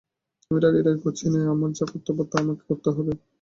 আমি 0.51 0.59
রাগারাগি 0.59 0.99
করছি 1.03 1.25
নে, 1.33 1.39
আমার 1.53 1.69
যা 1.77 1.85
কর্তব্য 1.91 2.19
তা 2.31 2.37
আমাকে 2.43 2.63
করতেই 2.69 2.93
হবে। 2.97 3.11